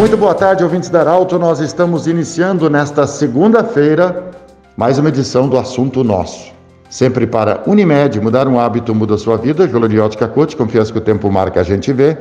Muito 0.00 0.16
boa 0.16 0.34
tarde, 0.34 0.64
ouvintes 0.64 0.88
da 0.88 1.00
Arauto. 1.00 1.38
Nós 1.38 1.60
estamos 1.60 2.06
iniciando 2.06 2.70
nesta 2.70 3.06
segunda-feira 3.06 4.30
mais 4.74 4.98
uma 4.98 5.10
edição 5.10 5.46
do 5.46 5.58
Assunto 5.58 6.02
Nosso. 6.02 6.50
Sempre 6.88 7.26
para 7.26 7.62
Unimed, 7.66 8.18
mudar 8.18 8.48
um 8.48 8.58
hábito 8.58 8.94
muda 8.94 9.18
sua 9.18 9.36
vida. 9.36 9.68
Joloriótica 9.68 10.26
Coach, 10.26 10.56
confiança 10.56 10.90
que 10.90 10.96
o 10.96 11.02
tempo 11.02 11.30
marca, 11.30 11.60
a 11.60 11.62
gente 11.62 11.92
vê. 11.92 12.16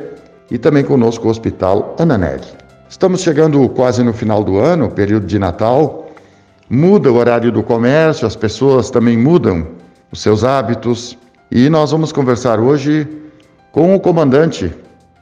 E 0.51 0.57
também 0.57 0.83
conosco 0.83 1.25
o 1.25 1.31
Hospital 1.31 1.95
Ananelli. 1.97 2.43
Estamos 2.89 3.21
chegando 3.21 3.69
quase 3.69 4.03
no 4.03 4.11
final 4.11 4.43
do 4.43 4.59
ano, 4.59 4.91
período 4.91 5.25
de 5.25 5.39
Natal. 5.39 6.09
Muda 6.69 7.09
o 7.09 7.15
horário 7.15 7.49
do 7.49 7.63
comércio, 7.63 8.27
as 8.27 8.35
pessoas 8.35 8.91
também 8.91 9.17
mudam 9.17 9.65
os 10.11 10.21
seus 10.21 10.43
hábitos. 10.43 11.17
E 11.49 11.69
nós 11.69 11.91
vamos 11.91 12.11
conversar 12.11 12.59
hoje 12.59 13.07
com 13.71 13.95
o 13.95 13.99
comandante 14.01 14.69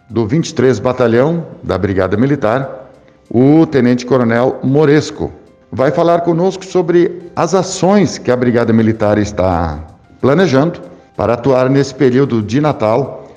do 0.10 0.26
23 0.26 0.80
Batalhão 0.80 1.46
da 1.64 1.78
Brigada 1.78 2.16
Militar, 2.16 2.92
o 3.30 3.66
Tenente 3.66 4.06
Coronel 4.06 4.60
Moresco. 4.64 5.32
Vai 5.72 5.92
falar 5.92 6.22
conosco 6.22 6.64
sobre 6.64 7.30
as 7.36 7.54
ações 7.54 8.18
que 8.18 8.32
a 8.32 8.36
Brigada 8.36 8.72
Militar 8.72 9.18
está 9.18 9.80
planejando 10.22 10.82
para 11.16 11.34
atuar 11.34 11.70
nesse 11.70 11.94
período 11.94 12.42
de 12.42 12.62
Natal, 12.62 13.28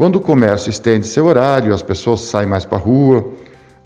quando 0.00 0.16
o 0.16 0.20
comércio 0.20 0.70
estende 0.70 1.06
seu 1.06 1.26
horário, 1.26 1.74
as 1.74 1.82
pessoas 1.82 2.22
saem 2.22 2.48
mais 2.48 2.64
para 2.64 2.78
a 2.78 2.80
rua, 2.80 3.32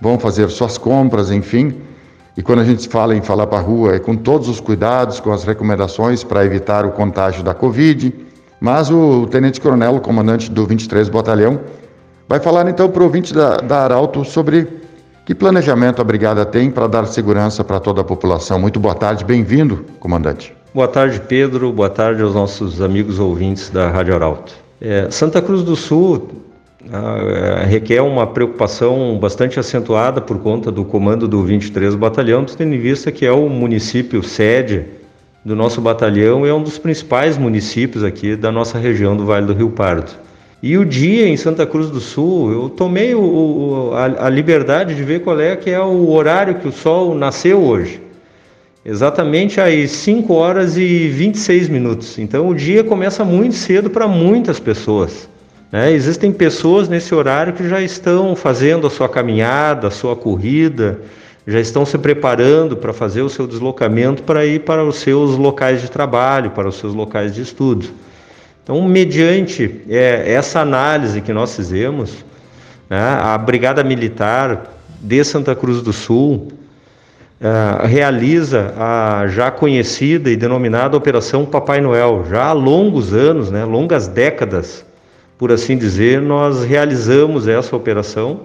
vão 0.00 0.16
fazer 0.16 0.48
suas 0.48 0.78
compras, 0.78 1.28
enfim. 1.28 1.74
E 2.36 2.42
quando 2.42 2.60
a 2.60 2.64
gente 2.64 2.88
fala 2.88 3.16
em 3.16 3.20
falar 3.20 3.48
para 3.48 3.58
a 3.58 3.60
rua, 3.60 3.96
é 3.96 3.98
com 3.98 4.14
todos 4.14 4.48
os 4.48 4.60
cuidados, 4.60 5.18
com 5.18 5.32
as 5.32 5.42
recomendações 5.42 6.22
para 6.22 6.44
evitar 6.44 6.86
o 6.86 6.92
contágio 6.92 7.42
da 7.42 7.52
Covid. 7.52 8.14
Mas 8.60 8.90
o 8.90 9.26
Tenente 9.26 9.60
Coronel, 9.60 10.00
comandante 10.00 10.48
do 10.50 10.64
23 10.64 11.08
Batalhão, 11.08 11.58
Vai 12.28 12.40
falar 12.40 12.68
então 12.68 12.88
para 12.88 13.02
o 13.02 13.04
ouvinte 13.04 13.34
da, 13.34 13.58
da 13.58 13.84
Arauto 13.84 14.24
sobre 14.24 14.66
que 15.26 15.34
planejamento 15.34 16.00
a 16.00 16.04
Brigada 16.04 16.44
tem 16.46 16.70
para 16.70 16.86
dar 16.86 17.06
segurança 17.06 17.62
para 17.62 17.78
toda 17.78 18.00
a 18.00 18.04
população. 18.04 18.58
Muito 18.58 18.80
boa 18.80 18.94
tarde, 18.94 19.24
bem-vindo, 19.24 19.84
comandante. 20.00 20.54
Boa 20.74 20.88
tarde, 20.88 21.20
Pedro. 21.20 21.70
Boa 21.70 21.90
tarde 21.90 22.22
aos 22.22 22.34
nossos 22.34 22.80
amigos 22.80 23.18
ouvintes 23.18 23.68
da 23.68 23.90
Rádio 23.90 24.14
Arauto. 24.14 24.54
É, 24.80 25.08
Santa 25.10 25.40
Cruz 25.42 25.62
do 25.62 25.76
Sul 25.76 26.28
é, 26.90 27.64
requer 27.66 28.00
uma 28.00 28.26
preocupação 28.26 29.18
bastante 29.18 29.60
acentuada 29.60 30.20
por 30.20 30.38
conta 30.38 30.72
do 30.72 30.84
comando 30.84 31.28
do 31.28 31.42
23 31.42 31.94
Batalhão, 31.94 32.44
tendo 32.44 32.74
em 32.74 32.80
vista 32.80 33.12
que 33.12 33.24
é 33.24 33.32
o 33.32 33.48
município 33.50 34.22
sede 34.22 34.86
do 35.44 35.54
nosso 35.54 35.80
batalhão 35.80 36.46
e 36.46 36.48
é 36.48 36.54
um 36.54 36.62
dos 36.62 36.78
principais 36.78 37.36
municípios 37.36 38.02
aqui 38.02 38.34
da 38.34 38.50
nossa 38.50 38.78
região 38.78 39.14
do 39.14 39.26
Vale 39.26 39.46
do 39.46 39.52
Rio 39.52 39.70
Pardo. 39.70 40.10
E 40.66 40.78
o 40.78 40.84
dia 40.86 41.28
em 41.28 41.36
Santa 41.36 41.66
Cruz 41.66 41.90
do 41.90 42.00
Sul, 42.00 42.50
eu 42.50 42.70
tomei 42.70 43.14
o, 43.14 43.90
a, 43.92 44.28
a, 44.28 44.30
liberdade 44.30 44.94
de 44.94 45.04
ver 45.04 45.20
qual 45.20 45.38
é 45.38 45.54
que 45.54 45.68
é 45.68 45.78
o 45.78 46.10
horário 46.10 46.54
que 46.54 46.66
o 46.66 46.72
sol 46.72 47.14
nasceu 47.14 47.62
hoje. 47.62 48.00
Exatamente 48.82 49.60
às 49.60 49.90
5 49.90 50.32
horas 50.32 50.78
e 50.78 51.06
26 51.10 51.68
minutos. 51.68 52.18
Então 52.18 52.48
o 52.48 52.54
dia 52.54 52.82
começa 52.82 53.22
muito 53.26 53.54
cedo 53.54 53.90
para 53.90 54.08
muitas 54.08 54.58
pessoas. 54.58 55.28
Né? 55.70 55.92
Existem 55.92 56.32
pessoas 56.32 56.88
nesse 56.88 57.14
horário 57.14 57.52
que 57.52 57.68
já 57.68 57.82
estão 57.82 58.34
fazendo 58.34 58.86
a 58.86 58.90
sua 58.90 59.06
caminhada, 59.06 59.88
a 59.88 59.90
sua 59.90 60.16
corrida, 60.16 60.98
já 61.46 61.60
estão 61.60 61.84
se 61.84 61.98
preparando 61.98 62.74
para 62.74 62.94
fazer 62.94 63.20
o 63.20 63.28
seu 63.28 63.46
deslocamento 63.46 64.22
para 64.22 64.46
ir 64.46 64.60
para 64.60 64.82
os 64.82 64.96
seus 64.96 65.36
locais 65.36 65.82
de 65.82 65.90
trabalho, 65.90 66.52
para 66.52 66.66
os 66.66 66.76
seus 66.76 66.94
locais 66.94 67.34
de 67.34 67.42
estudo. 67.42 67.84
Então, 68.64 68.80
mediante 68.80 69.82
é, 69.90 70.32
essa 70.32 70.60
análise 70.60 71.20
que 71.20 71.34
nós 71.34 71.54
fizemos, 71.54 72.24
né, 72.88 72.98
a 72.98 73.36
Brigada 73.36 73.84
Militar 73.84 74.72
de 75.02 75.22
Santa 75.22 75.54
Cruz 75.54 75.82
do 75.82 75.92
Sul 75.92 76.48
é, 77.38 77.86
realiza 77.86 78.72
a 78.78 79.26
já 79.28 79.50
conhecida 79.50 80.30
e 80.30 80.36
denominada 80.36 80.96
Operação 80.96 81.44
Papai 81.44 81.82
Noel. 81.82 82.24
Já 82.30 82.46
há 82.46 82.52
longos 82.54 83.12
anos, 83.12 83.50
né, 83.50 83.66
longas 83.66 84.08
décadas, 84.08 84.82
por 85.36 85.52
assim 85.52 85.76
dizer, 85.76 86.22
nós 86.22 86.64
realizamos 86.64 87.46
essa 87.46 87.76
operação. 87.76 88.40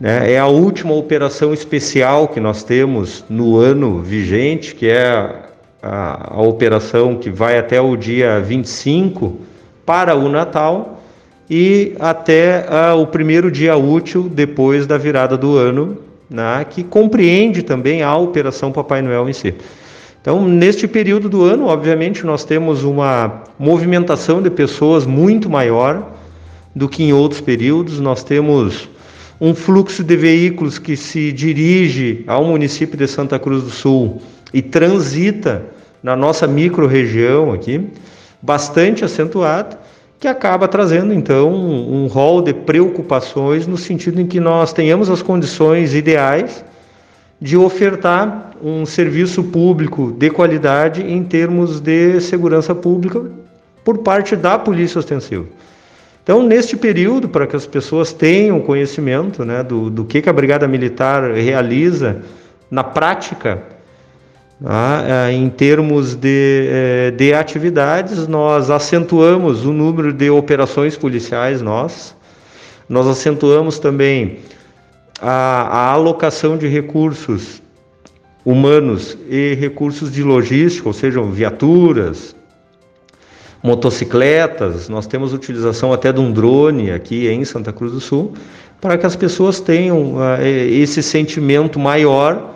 Né, 0.00 0.32
é 0.32 0.38
a 0.38 0.46
última 0.46 0.94
operação 0.94 1.52
especial 1.52 2.26
que 2.26 2.40
nós 2.40 2.64
temos 2.64 3.22
no 3.28 3.58
ano 3.58 4.00
vigente, 4.00 4.74
que 4.74 4.88
é 4.88 5.49
a, 5.82 6.34
a 6.34 6.42
operação 6.42 7.16
que 7.16 7.30
vai 7.30 7.58
até 7.58 7.80
o 7.80 7.96
dia 7.96 8.40
25 8.40 9.38
para 9.84 10.14
o 10.14 10.28
Natal 10.28 11.02
e 11.48 11.94
até 11.98 12.66
a, 12.68 12.94
o 12.94 13.06
primeiro 13.06 13.50
dia 13.50 13.76
útil 13.76 14.28
depois 14.28 14.86
da 14.86 14.96
virada 14.96 15.36
do 15.36 15.56
ano, 15.56 15.98
né, 16.28 16.64
que 16.68 16.84
compreende 16.84 17.62
também 17.62 18.02
a 18.02 18.16
Operação 18.16 18.70
Papai 18.70 19.02
Noel 19.02 19.28
em 19.28 19.32
si. 19.32 19.54
Então, 20.20 20.46
neste 20.46 20.86
período 20.86 21.28
do 21.30 21.42
ano, 21.42 21.66
obviamente, 21.66 22.26
nós 22.26 22.44
temos 22.44 22.84
uma 22.84 23.42
movimentação 23.58 24.42
de 24.42 24.50
pessoas 24.50 25.06
muito 25.06 25.48
maior 25.48 26.12
do 26.76 26.88
que 26.88 27.02
em 27.02 27.12
outros 27.12 27.40
períodos. 27.40 27.98
Nós 27.98 28.22
temos 28.22 28.88
um 29.40 29.54
fluxo 29.54 30.04
de 30.04 30.16
veículos 30.16 30.78
que 30.78 30.94
se 30.94 31.32
dirige 31.32 32.22
ao 32.26 32.44
município 32.44 32.98
de 32.98 33.08
Santa 33.08 33.38
Cruz 33.38 33.62
do 33.62 33.70
Sul 33.70 34.20
e 34.52 34.62
transita 34.62 35.62
na 36.02 36.16
nossa 36.16 36.46
micro-região 36.46 37.52
aqui, 37.52 37.88
bastante 38.40 39.04
acentuado, 39.04 39.76
que 40.18 40.28
acaba 40.28 40.68
trazendo 40.68 41.14
então 41.14 41.50
um, 41.52 42.06
rol 42.06 42.42
de 42.42 42.52
preocupações 42.52 43.66
no 43.66 43.78
sentido 43.78 44.20
em 44.20 44.26
que 44.26 44.38
nós 44.38 44.72
tenhamos 44.72 45.08
as 45.08 45.22
condições 45.22 45.94
ideais 45.94 46.62
de 47.40 47.56
ofertar 47.56 48.50
um 48.62 48.84
serviço 48.84 49.42
público 49.44 50.12
de 50.12 50.28
qualidade 50.28 51.02
em 51.02 51.24
termos 51.24 51.80
de 51.80 52.20
segurança 52.20 52.74
pública 52.74 53.30
por 53.82 53.98
parte 53.98 54.36
da 54.36 54.58
Polícia 54.58 54.98
Ostensiva. 54.98 55.46
Então, 56.22 56.42
neste 56.42 56.76
período, 56.76 57.26
para 57.28 57.46
que 57.46 57.56
as 57.56 57.66
pessoas 57.66 58.12
tenham 58.12 58.60
conhecimento 58.60 59.42
né, 59.42 59.62
do, 59.62 59.88
do 59.88 60.04
que, 60.04 60.20
que 60.20 60.28
a 60.28 60.32
Brigada 60.34 60.68
Militar 60.68 61.32
realiza 61.32 62.20
na 62.70 62.84
prática 62.84 63.62
ah, 64.64 65.32
em 65.32 65.48
termos 65.48 66.14
de, 66.14 66.68
eh, 66.68 67.10
de 67.12 67.32
atividades, 67.32 68.28
nós 68.28 68.70
acentuamos 68.70 69.64
o 69.64 69.72
número 69.72 70.12
de 70.12 70.28
operações 70.28 70.96
policiais 70.96 71.62
nós, 71.62 72.14
nós 72.88 73.06
acentuamos 73.06 73.78
também 73.78 74.40
a, 75.20 75.62
a 75.62 75.92
alocação 75.92 76.58
de 76.58 76.68
recursos 76.68 77.62
humanos 78.44 79.16
e 79.28 79.54
recursos 79.54 80.12
de 80.12 80.22
logística, 80.22 80.88
ou 80.88 80.92
seja, 80.92 81.22
viaturas, 81.22 82.34
motocicletas, 83.62 84.88
nós 84.88 85.06
temos 85.06 85.32
utilização 85.32 85.92
até 85.92 86.12
de 86.12 86.20
um 86.20 86.32
drone 86.32 86.90
aqui 86.90 87.28
em 87.28 87.44
Santa 87.44 87.72
Cruz 87.72 87.92
do 87.92 88.00
Sul, 88.00 88.32
para 88.80 88.96
que 88.96 89.04
as 89.04 89.14
pessoas 89.14 89.60
tenham 89.60 90.14
uh, 90.14 90.42
esse 90.42 91.02
sentimento 91.02 91.78
maior 91.78 92.49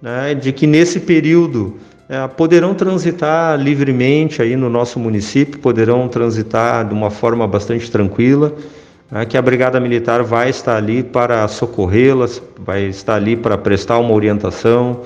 né, 0.00 0.34
de 0.34 0.52
que 0.52 0.66
nesse 0.66 1.00
período 1.00 1.76
é, 2.08 2.26
poderão 2.28 2.74
transitar 2.74 3.58
livremente 3.58 4.40
aí 4.40 4.56
no 4.56 4.70
nosso 4.70 4.98
município, 4.98 5.58
poderão 5.58 6.08
transitar 6.08 6.86
de 6.86 6.94
uma 6.94 7.10
forma 7.10 7.46
bastante 7.46 7.90
tranquila, 7.90 8.52
né, 9.10 9.24
que 9.24 9.36
a 9.36 9.42
Brigada 9.42 9.80
Militar 9.80 10.22
vai 10.22 10.50
estar 10.50 10.76
ali 10.76 11.02
para 11.02 11.46
socorrê-las, 11.48 12.42
vai 12.58 12.84
estar 12.84 13.14
ali 13.14 13.36
para 13.36 13.58
prestar 13.58 13.98
uma 13.98 14.12
orientação, 14.12 15.00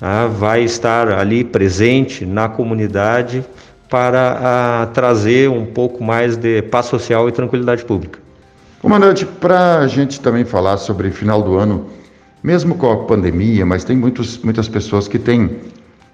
né, 0.00 0.30
vai 0.36 0.62
estar 0.62 1.08
ali 1.10 1.44
presente 1.44 2.26
na 2.26 2.48
comunidade 2.48 3.44
para 3.88 4.82
a, 4.82 4.86
trazer 4.86 5.48
um 5.48 5.64
pouco 5.64 6.02
mais 6.04 6.36
de 6.36 6.62
paz 6.62 6.86
social 6.86 7.28
e 7.28 7.32
tranquilidade 7.32 7.84
pública. 7.84 8.18
Comandante, 8.80 9.26
para 9.26 9.78
a 9.78 9.86
gente 9.88 10.20
também 10.20 10.44
falar 10.44 10.76
sobre 10.76 11.10
final 11.10 11.42
do 11.42 11.56
ano, 11.56 11.86
mesmo 12.42 12.74
com 12.76 12.90
a 12.90 12.96
pandemia, 13.04 13.66
mas 13.66 13.84
tem 13.84 13.96
muitos, 13.96 14.38
muitas 14.38 14.68
pessoas 14.68 15.08
que 15.08 15.18
têm 15.18 15.58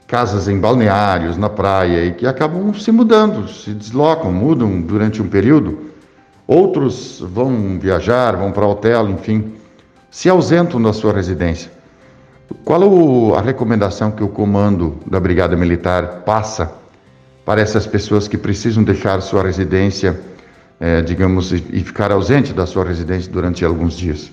casas 0.06 0.48
em 0.48 0.58
balneários, 0.58 1.36
na 1.36 1.48
praia, 1.48 2.04
e 2.04 2.12
que 2.12 2.26
acabam 2.26 2.72
se 2.74 2.92
mudando, 2.92 3.48
se 3.48 3.70
deslocam, 3.70 4.32
mudam 4.32 4.80
durante 4.80 5.20
um 5.20 5.28
período. 5.28 5.90
Outros 6.46 7.20
vão 7.26 7.78
viajar, 7.78 8.36
vão 8.36 8.52
para 8.52 8.66
hotel, 8.66 9.08
enfim, 9.08 9.54
se 10.10 10.28
ausentam 10.28 10.80
da 10.80 10.92
sua 10.92 11.12
residência. 11.12 11.72
Qual 12.64 13.34
a 13.34 13.40
recomendação 13.40 14.10
que 14.10 14.22
o 14.22 14.28
comando 14.28 14.98
da 15.06 15.18
Brigada 15.18 15.56
Militar 15.56 16.22
passa 16.24 16.72
para 17.44 17.60
essas 17.60 17.86
pessoas 17.86 18.28
que 18.28 18.38
precisam 18.38 18.84
deixar 18.84 19.20
sua 19.20 19.42
residência, 19.42 20.18
eh, 20.80 21.02
digamos, 21.02 21.52
e 21.52 21.80
ficar 21.80 22.12
ausente 22.12 22.52
da 22.52 22.66
sua 22.66 22.84
residência 22.84 23.32
durante 23.32 23.64
alguns 23.64 23.96
dias? 23.96 24.30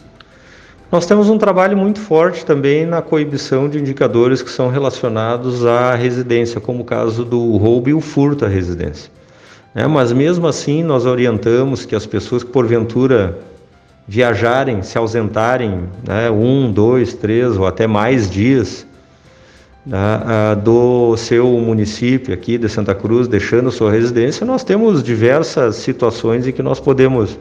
Nós 0.91 1.05
temos 1.05 1.29
um 1.29 1.37
trabalho 1.37 1.77
muito 1.77 2.01
forte 2.01 2.45
também 2.45 2.85
na 2.85 3.01
coibição 3.01 3.69
de 3.69 3.79
indicadores 3.79 4.41
que 4.41 4.51
são 4.51 4.67
relacionados 4.69 5.65
à 5.65 5.95
residência, 5.95 6.59
como 6.59 6.81
o 6.81 6.83
caso 6.83 7.23
do 7.23 7.55
roubo 7.55 7.87
e 7.87 7.93
o 7.93 8.01
furto 8.01 8.43
à 8.43 8.49
residência. 8.49 9.09
É, 9.73 9.87
mas 9.87 10.11
mesmo 10.11 10.47
assim, 10.47 10.83
nós 10.83 11.05
orientamos 11.05 11.85
que 11.85 11.95
as 11.95 12.05
pessoas 12.05 12.43
que 12.43 12.51
porventura 12.51 13.39
viajarem, 14.05 14.81
se 14.81 14.97
ausentarem 14.97 15.83
né, 16.05 16.29
um, 16.29 16.69
dois, 16.69 17.13
três 17.13 17.55
ou 17.55 17.65
até 17.65 17.87
mais 17.87 18.29
dias 18.29 18.85
né, 19.85 19.97
do 20.61 21.15
seu 21.15 21.47
município 21.47 22.33
aqui 22.33 22.57
de 22.57 22.67
Santa 22.67 22.93
Cruz, 22.93 23.29
deixando 23.29 23.71
sua 23.71 23.93
residência, 23.93 24.45
nós 24.45 24.61
temos 24.61 25.01
diversas 25.01 25.77
situações 25.77 26.45
em 26.45 26.51
que 26.51 26.61
nós 26.61 26.81
podemos 26.81 27.37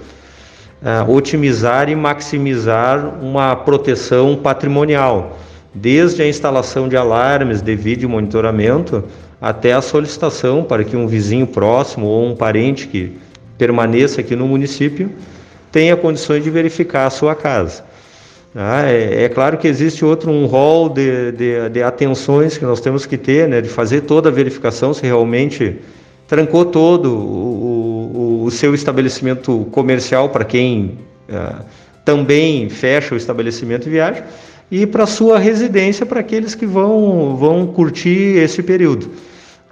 uh, 0.82 1.10
otimizar 1.10 1.88
e 1.88 1.94
maximizar 1.94 3.18
uma 3.22 3.54
proteção 3.56 4.36
patrimonial, 4.36 5.38
desde 5.74 6.22
a 6.22 6.28
instalação 6.28 6.88
de 6.88 6.96
alarmes 6.96 7.62
de 7.62 7.74
vídeo 7.76 8.08
monitoramento 8.08 9.04
até 9.40 9.72
a 9.72 9.80
solicitação 9.80 10.62
para 10.64 10.84
que 10.84 10.96
um 10.96 11.06
vizinho 11.06 11.46
próximo 11.46 12.06
ou 12.06 12.26
um 12.26 12.36
parente 12.36 12.86
que 12.86 13.16
permaneça 13.56 14.20
aqui 14.20 14.34
no 14.34 14.46
município 14.46 15.10
tenha 15.70 15.96
condições 15.96 16.42
de 16.42 16.50
verificar 16.50 17.06
a 17.06 17.10
sua 17.10 17.34
casa. 17.34 17.84
Ah, 18.54 18.82
é, 18.90 19.24
é, 19.24 19.28
claro 19.28 19.56
que 19.58 19.68
existe 19.68 20.04
outro 20.04 20.28
um 20.28 20.46
rol 20.46 20.88
de, 20.88 21.30
de, 21.32 21.68
de, 21.68 21.82
atenções 21.84 22.58
que 22.58 22.64
nós 22.64 22.80
temos 22.80 23.06
que 23.06 23.16
ter, 23.16 23.48
né, 23.48 23.60
de 23.60 23.68
fazer 23.68 24.00
toda 24.00 24.28
a 24.28 24.32
verificação 24.32 24.92
se 24.92 25.02
realmente 25.02 25.76
trancou 26.26 26.64
todo 26.64 27.12
o, 27.12 27.69
seu 28.50 28.74
estabelecimento 28.74 29.66
comercial 29.70 30.28
para 30.28 30.44
quem 30.44 30.98
ah, 31.28 31.62
também 32.04 32.68
fecha 32.68 33.14
o 33.14 33.16
estabelecimento 33.16 33.86
e 33.86 33.90
viaja, 33.90 34.24
e 34.70 34.86
para 34.86 35.06
sua 35.06 35.38
residência 35.38 36.06
para 36.06 36.20
aqueles 36.20 36.54
que 36.54 36.66
vão, 36.66 37.36
vão 37.36 37.66
curtir 37.66 38.38
esse 38.38 38.62
período. 38.62 39.10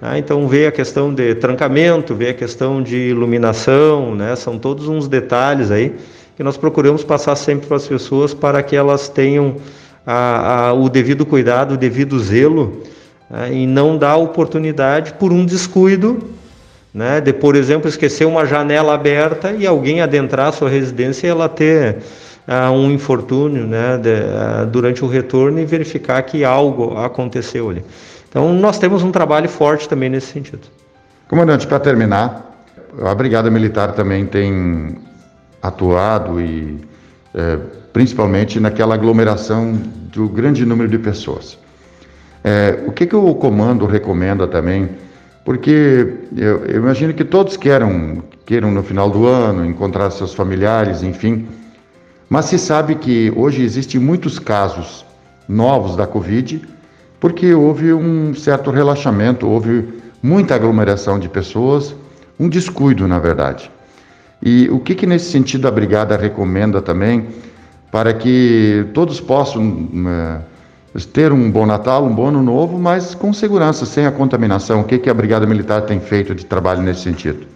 Ah, 0.00 0.18
então 0.18 0.46
vê 0.46 0.66
a 0.66 0.72
questão 0.72 1.12
de 1.12 1.34
trancamento, 1.34 2.14
vê 2.14 2.28
a 2.28 2.34
questão 2.34 2.82
de 2.82 2.96
iluminação, 2.96 4.14
né? 4.14 4.36
São 4.36 4.56
todos 4.58 4.86
uns 4.86 5.08
detalhes 5.08 5.70
aí 5.70 5.94
que 6.36 6.42
nós 6.44 6.56
procuramos 6.56 7.02
passar 7.02 7.34
sempre 7.34 7.66
para 7.66 7.76
as 7.76 7.86
pessoas 7.88 8.32
para 8.32 8.62
que 8.62 8.76
elas 8.76 9.08
tenham 9.08 9.56
a, 10.06 10.68
a, 10.68 10.72
o 10.72 10.88
devido 10.88 11.26
cuidado, 11.26 11.74
o 11.74 11.76
devido 11.76 12.16
zelo 12.20 12.80
né? 13.28 13.52
e 13.52 13.66
não 13.66 13.98
dar 13.98 14.16
oportunidade 14.16 15.14
por 15.14 15.32
um 15.32 15.44
descuido, 15.44 16.30
né? 16.92 17.20
De 17.20 17.32
por 17.32 17.56
exemplo 17.56 17.88
esquecer 17.88 18.24
uma 18.24 18.46
janela 18.46 18.94
aberta 18.94 19.52
e 19.52 19.66
alguém 19.66 20.00
adentrar 20.00 20.48
a 20.48 20.52
sua 20.52 20.68
residência 20.68 21.26
e 21.26 21.30
ela 21.30 21.48
ter 21.48 21.98
uh, 22.46 22.72
um 22.72 22.90
infortúnio, 22.90 23.66
né? 23.66 23.98
De, 23.98 24.10
uh, 24.10 24.66
durante 24.66 25.04
o 25.04 25.08
retorno 25.08 25.58
e 25.58 25.64
verificar 25.64 26.22
que 26.22 26.44
algo 26.44 26.96
aconteceu 26.96 27.70
ali. 27.70 27.84
Então, 28.28 28.52
nós 28.52 28.78
temos 28.78 29.02
um 29.02 29.10
trabalho 29.10 29.48
forte 29.48 29.88
também 29.88 30.08
nesse 30.08 30.32
sentido. 30.32 30.68
Comandante, 31.28 31.66
para 31.66 31.80
terminar, 31.80 32.64
a 33.02 33.14
Brigada 33.14 33.50
Militar 33.50 33.92
também 33.92 34.26
tem 34.26 34.96
atuado 35.62 36.40
e 36.40 36.78
é, 37.34 37.58
principalmente 37.92 38.60
naquela 38.60 38.94
aglomeração 38.94 39.72
do 40.12 40.28
grande 40.28 40.64
número 40.64 40.88
de 40.88 40.98
pessoas. 40.98 41.58
É, 42.44 42.84
o 42.86 42.92
que, 42.92 43.06
que 43.06 43.16
o 43.16 43.34
comando 43.34 43.86
recomenda 43.86 44.46
também? 44.46 44.88
Porque 45.48 46.12
eu, 46.36 46.66
eu, 46.66 46.76
imagino 46.76 47.14
que 47.14 47.24
todos 47.24 47.56
queiram, 47.56 48.22
queiram 48.44 48.70
no 48.70 48.82
final 48.82 49.08
do 49.08 49.26
ano 49.26 49.64
encontrar 49.64 50.10
seus 50.10 50.34
familiares, 50.34 51.02
enfim, 51.02 51.48
mas 52.28 52.44
se 52.44 52.58
sabe 52.58 52.96
que 52.96 53.32
hoje 53.34 53.62
existem 53.62 53.98
muitos 53.98 54.38
casos 54.38 55.06
novos 55.48 55.96
da 55.96 56.06
Covid 56.06 56.60
porque 57.18 57.54
houve 57.54 57.94
um 57.94 58.34
certo 58.34 58.70
relaxamento, 58.70 59.48
houve 59.48 59.88
muita 60.22 60.54
aglomeração 60.54 61.18
de 61.18 61.30
pessoas, 61.30 61.96
um 62.38 62.46
descuido, 62.46 63.08
na 63.08 63.18
verdade. 63.18 63.70
E 64.42 64.68
o 64.68 64.78
que, 64.78 64.94
que 64.94 65.06
nesse 65.06 65.30
sentido 65.30 65.66
a 65.66 65.70
Brigada 65.70 66.14
recomenda 66.18 66.82
também 66.82 67.26
para 67.90 68.12
que 68.12 68.84
todos 68.92 69.18
possam 69.18 69.88
é, 70.06 70.40
ter 71.06 71.32
um 71.32 71.50
bom 71.50 71.66
Natal, 71.66 72.04
um 72.04 72.14
bom 72.14 72.28
Ano 72.28 72.42
Novo, 72.42 72.78
mas 72.78 73.14
com 73.14 73.32
segurança, 73.32 73.86
sem 73.86 74.06
a 74.06 74.12
contaminação? 74.12 74.80
O 74.80 74.84
que, 74.84 74.98
que 74.98 75.10
a 75.10 75.14
Brigada 75.14 75.46
Militar 75.46 75.82
tem 75.82 76.00
feito 76.00 76.34
de 76.34 76.44
trabalho 76.44 76.82
nesse 76.82 77.00
sentido? 77.00 77.46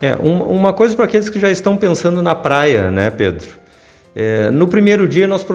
É, 0.00 0.14
uma 0.16 0.72
coisa 0.72 0.94
para 0.94 1.06
aqueles 1.06 1.28
que 1.28 1.40
já 1.40 1.50
estão 1.50 1.76
pensando 1.76 2.22
na 2.22 2.34
praia, 2.34 2.90
né, 2.90 3.10
Pedro? 3.10 3.48
É, 4.14 4.50
no 4.50 4.66
primeiro 4.66 5.06
dia 5.06 5.26
nós, 5.26 5.46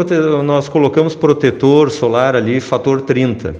nós 0.43 0.69
colocamos 0.69 1.15
protetor 1.15 1.89
solar 1.91 2.35
ali, 2.35 2.59
fator 2.59 3.01
30. 3.01 3.55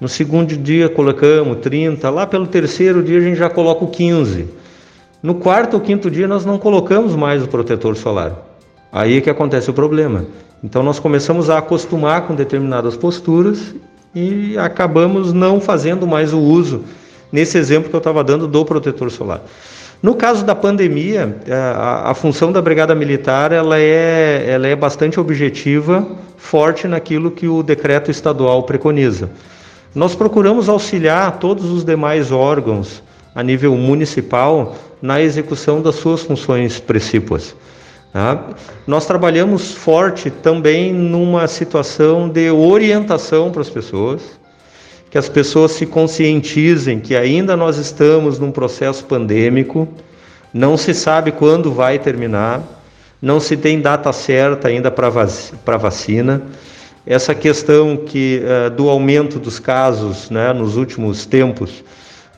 No 0.00 0.08
segundo 0.08 0.56
dia 0.56 0.88
colocamos 0.88 1.58
30. 1.58 2.10
Lá 2.10 2.26
pelo 2.26 2.46
terceiro 2.46 3.02
dia 3.02 3.18
a 3.18 3.20
gente 3.20 3.36
já 3.36 3.48
coloca 3.48 3.84
o 3.84 3.88
15. 3.88 4.46
No 5.22 5.36
quarto 5.36 5.74
ou 5.74 5.80
quinto 5.80 6.10
dia 6.10 6.28
nós 6.28 6.44
não 6.44 6.58
colocamos 6.58 7.16
mais 7.16 7.42
o 7.42 7.48
protetor 7.48 7.96
solar. 7.96 8.36
Aí 8.92 9.16
é 9.16 9.20
que 9.20 9.30
acontece 9.30 9.70
o 9.70 9.72
problema. 9.72 10.24
Então 10.64 10.82
nós 10.82 10.98
começamos 10.98 11.50
a 11.50 11.58
acostumar 11.58 12.22
com 12.22 12.34
determinadas 12.34 12.96
posturas 12.96 13.74
e 14.14 14.56
acabamos 14.56 15.30
não 15.30 15.60
fazendo 15.60 16.06
mais 16.06 16.32
o 16.32 16.38
uso, 16.38 16.84
nesse 17.30 17.58
exemplo 17.58 17.90
que 17.90 17.94
eu 17.94 17.98
estava 17.98 18.24
dando, 18.24 18.48
do 18.48 18.64
protetor 18.64 19.10
solar. 19.10 19.42
No 20.02 20.14
caso 20.14 20.42
da 20.42 20.54
pandemia, 20.54 21.36
é, 21.46 21.52
a, 21.52 22.10
a, 22.10 22.14
função 22.14 22.50
da 22.50 22.62
Brigada 22.62 22.94
Militar 22.94 23.52
ela 23.52 23.78
é, 23.78 24.46
ela 24.48 24.66
é 24.66 24.74
bastante 24.74 25.20
objetiva, 25.20 26.06
forte 26.38 26.88
naquilo 26.88 27.30
que 27.30 27.46
o 27.46 27.62
decreto 27.62 28.10
estadual 28.10 28.62
preconiza. 28.62 29.28
Nós 29.94 30.14
procuramos 30.14 30.70
auxiliar 30.70 31.38
todos 31.38 31.70
os 31.70 31.84
demais 31.84 32.32
órgãos 32.32 33.02
a 33.34 33.42
nível 33.42 33.74
municipal 33.76 34.76
na 35.02 35.20
execução 35.20 35.82
das 35.82 35.96
suas 35.96 36.22
funções 36.22 36.80
precípuas. 36.80 37.54
Tá? 38.14 38.50
Nós 38.86 39.06
trabalhamos 39.06 39.72
forte 39.72 40.30
também 40.30 40.92
numa 40.92 41.48
situação 41.48 42.28
de 42.28 42.48
orientação 42.48 43.50
para 43.50 43.60
as 43.60 43.68
pessoas, 43.68 44.38
que 45.10 45.18
as 45.18 45.28
pessoas 45.28 45.72
se 45.72 45.84
conscientizem 45.84 47.00
que 47.00 47.16
ainda 47.16 47.56
nós 47.56 47.76
estamos 47.76 48.38
num 48.38 48.52
processo 48.52 49.04
pandêmico, 49.06 49.88
não 50.52 50.76
se 50.76 50.94
sabe 50.94 51.32
quando 51.32 51.72
vai 51.72 51.98
terminar, 51.98 52.62
não 53.20 53.40
se 53.40 53.56
tem 53.56 53.80
data 53.80 54.12
certa 54.12 54.68
ainda 54.68 54.92
para 54.92 55.76
vacina. 55.76 56.40
Essa 57.04 57.34
questão 57.34 57.96
que 57.96 58.40
uh, 58.44 58.70
do 58.70 58.88
aumento 58.88 59.40
dos 59.40 59.58
casos 59.58 60.30
né, 60.30 60.52
nos 60.52 60.76
últimos 60.76 61.26
tempos, 61.26 61.82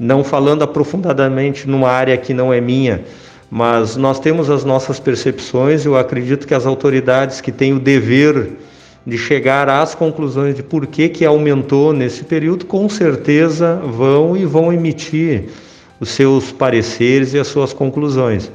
não 0.00 0.24
falando 0.24 0.62
aprofundadamente 0.62 1.68
numa 1.68 1.90
área 1.90 2.16
que 2.16 2.32
não 2.32 2.50
é 2.50 2.62
minha, 2.62 3.04
mas 3.50 3.96
nós 3.96 4.18
temos 4.18 4.50
as 4.50 4.64
nossas 4.64 4.98
percepções. 4.98 5.84
Eu 5.84 5.96
acredito 5.96 6.46
que 6.46 6.54
as 6.54 6.66
autoridades 6.66 7.40
que 7.40 7.52
têm 7.52 7.72
o 7.72 7.78
dever 7.78 8.50
de 9.06 9.16
chegar 9.16 9.68
às 9.68 9.94
conclusões 9.94 10.54
de 10.56 10.62
por 10.62 10.86
que, 10.86 11.08
que 11.08 11.24
aumentou 11.24 11.92
nesse 11.92 12.24
período, 12.24 12.66
com 12.66 12.88
certeza 12.88 13.76
vão 13.76 14.36
e 14.36 14.44
vão 14.44 14.72
emitir 14.72 15.44
os 16.00 16.08
seus 16.08 16.50
pareceres 16.50 17.32
e 17.32 17.38
as 17.38 17.46
suas 17.46 17.72
conclusões. 17.72 18.50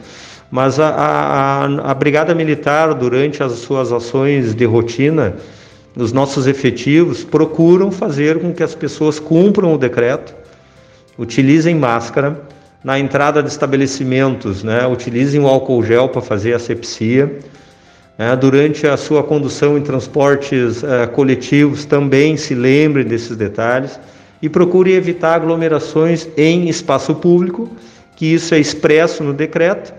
Mas 0.51 0.77
a, 0.77 0.89
a, 0.89 1.91
a 1.91 1.93
Brigada 1.93 2.35
Militar, 2.35 2.93
durante 2.93 3.41
as 3.41 3.53
suas 3.53 3.93
ações 3.93 4.53
de 4.53 4.65
rotina, 4.65 5.35
os 5.95 6.11
nossos 6.11 6.45
efetivos 6.45 7.23
procuram 7.23 7.89
fazer 7.89 8.39
com 8.39 8.53
que 8.53 8.61
as 8.61 8.75
pessoas 8.75 9.17
cumpram 9.17 9.73
o 9.73 9.77
decreto, 9.77 10.35
utilizem 11.17 11.75
máscara, 11.75 12.41
na 12.83 12.99
entrada 12.99 13.43
de 13.43 13.49
estabelecimentos, 13.49 14.63
né, 14.63 14.87
utilizem 14.87 15.39
o 15.39 15.47
álcool 15.47 15.83
gel 15.83 16.09
para 16.09 16.21
fazer 16.21 16.53
asepsia, 16.53 17.39
é, 18.17 18.35
durante 18.35 18.85
a 18.87 18.97
sua 18.97 19.23
condução 19.23 19.77
em 19.77 19.81
transportes 19.81 20.83
é, 20.83 21.07
coletivos, 21.07 21.85
também 21.85 22.37
se 22.37 22.53
lembre 22.53 23.03
desses 23.03 23.35
detalhes 23.35 23.99
e 24.41 24.49
procure 24.49 24.93
evitar 24.93 25.35
aglomerações 25.35 26.27
em 26.35 26.67
espaço 26.67 27.15
público, 27.15 27.69
que 28.15 28.25
isso 28.25 28.53
é 28.53 28.59
expresso 28.59 29.23
no 29.23 29.33
decreto, 29.33 29.93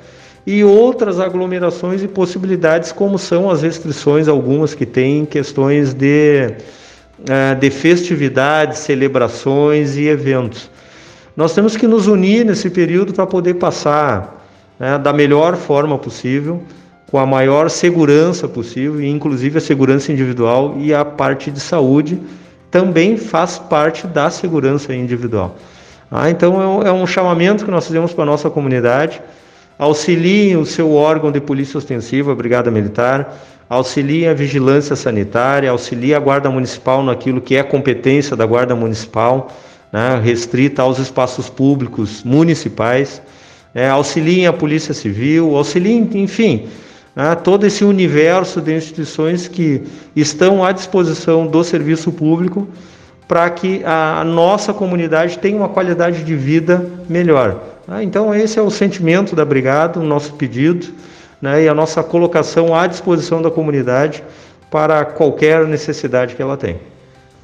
e 0.45 0.65
outras 0.65 1.21
aglomerações 1.21 2.03
e 2.03 2.09
possibilidades, 2.09 2.91
como 2.91 3.19
são 3.19 3.49
as 3.49 3.63
restrições, 3.63 4.27
algumas 4.27 4.75
que 4.75 4.85
têm 4.85 5.25
questões 5.25 5.95
de, 5.95 6.55
é, 7.29 7.55
de 7.55 7.71
festividades, 7.71 8.79
celebrações 8.79 9.97
e 9.97 10.07
eventos. 10.07 10.69
Nós 11.37 11.55
temos 11.55 11.77
que 11.77 11.87
nos 11.87 12.07
unir 12.07 12.45
nesse 12.45 12.69
período 12.69 13.13
para 13.13 13.27
poder 13.27 13.55
passar 13.55 14.45
né, 14.79 14.99
da 14.99 15.13
melhor 15.13 15.57
forma 15.57 15.99
possível 15.99 16.63
com 17.13 17.19
a 17.19 17.27
maior 17.27 17.69
segurança 17.69 18.49
possível, 18.49 18.99
e 18.99 19.07
inclusive 19.07 19.59
a 19.59 19.61
segurança 19.61 20.11
individual 20.11 20.77
e 20.79 20.95
a 20.95 21.05
parte 21.05 21.51
de 21.51 21.61
saúde 21.61 22.19
também 22.71 23.19
faz 23.19 23.59
parte 23.59 24.07
da 24.07 24.31
segurança 24.31 24.95
individual. 24.95 25.55
Ah, 26.11 26.31
então 26.31 26.83
é 26.83 26.91
um, 26.91 27.03
é 27.03 27.07
chamamento 27.07 27.67
que 27.67 27.71
nós 27.71 27.87
fazemos 27.87 28.15
para 28.15 28.23
a 28.23 28.27
nossa 28.27 28.49
comunidade. 28.49 29.21
Auxiliem 29.79 30.57
o 30.57 30.65
seu 30.65 30.95
órgão 30.95 31.31
de 31.31 31.39
polícia 31.39 31.77
ostensiva, 31.77 32.33
a 32.33 32.35
Brigada 32.35 32.71
Militar, 32.71 33.35
auxiliem 33.69 34.29
a 34.29 34.35
vigilância 34.35 34.97
sanitária, 34.97 35.71
auxiliem 35.71 36.15
a 36.15 36.19
Guarda 36.19 36.51
Municipal 36.51 37.03
naquilo 37.03 37.43
que 37.43 37.57
é 37.57 37.63
competência 37.63 38.35
da 38.35 38.47
Guarda 38.47 38.75
Municipal, 38.75 39.49
né, 39.93 40.21
restrita 40.23 40.83
aos 40.83 40.99
espaços 40.99 41.51
públicos 41.51 42.23
municipais, 42.25 43.21
é, 43.75 43.89
auxiliem 43.89 44.47
a 44.47 44.53
Polícia 44.53 44.95
Civil, 44.95 45.55
auxiliem, 45.57 46.09
enfim, 46.15 46.69
né, 47.15 47.35
todo 47.35 47.67
esse 47.67 47.85
universo 47.85 48.61
de 48.61 48.75
instituições 48.75 49.47
que 49.47 49.83
estão 50.17 50.65
à 50.65 50.73
disposição 50.73 51.47
do 51.47 51.63
serviço 51.63 52.11
público 52.11 52.67
para 53.29 53.49
que 53.51 53.83
a 53.85 54.25
nossa 54.25 54.75
comunidade 54.75 55.39
tenha 55.39 55.57
uma 55.57 55.69
qualidade 55.69 56.25
de 56.25 56.35
vida 56.35 56.87
melhor. 57.09 57.63
Ah, 57.89 58.03
então, 58.03 58.35
esse 58.35 58.59
é 58.59 58.63
o 58.63 58.71
sentimento 58.71 59.35
da 59.35 59.45
Brigada, 59.45 59.99
o 59.99 60.03
nosso 60.03 60.35
pedido 60.35 60.89
né, 61.41 61.65
e 61.65 61.69
a 61.69 61.75
nossa 61.75 62.03
colocação 62.03 62.75
à 62.75 62.87
disposição 62.87 63.43
da 63.43 63.51
comunidade 63.51 64.23
para 64.71 65.05
qualquer 65.05 65.67
necessidade 65.67 66.35
que 66.35 66.43
ela 66.43 66.57
tem. 66.57 66.79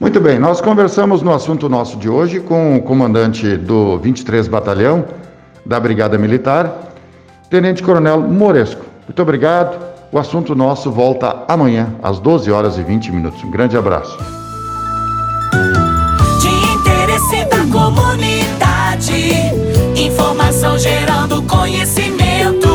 Muito 0.00 0.20
bem, 0.20 0.38
nós 0.38 0.60
conversamos 0.60 1.22
no 1.22 1.34
assunto 1.34 1.68
nosso 1.68 1.96
de 1.96 2.08
hoje 2.08 2.38
com 2.38 2.76
o 2.76 2.82
comandante 2.82 3.56
do 3.56 3.98
23 3.98 4.46
Batalhão 4.46 5.04
da 5.66 5.80
Brigada 5.80 6.16
Militar, 6.16 6.94
Tenente 7.50 7.82
Coronel 7.82 8.20
Moresco. 8.20 8.84
Muito 9.08 9.20
obrigado. 9.20 9.76
O 10.12 10.18
assunto 10.18 10.54
nosso 10.54 10.92
volta 10.92 11.44
amanhã, 11.48 11.94
às 12.00 12.20
12 12.20 12.48
horas 12.48 12.78
e 12.78 12.82
20 12.84 13.10
minutos. 13.10 13.42
Um 13.42 13.50
grande 13.50 13.76
abraço. 13.76 14.16
De 16.40 16.48
interesse 16.48 17.44
da 17.46 17.66
comunidade, 17.66 19.32
informação 20.00 20.78
gerando 20.78 21.42
conhecimento. 21.42 22.68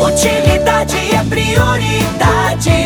Utilidade 0.00 0.96
é 1.12 1.24
prioridade. 1.28 2.85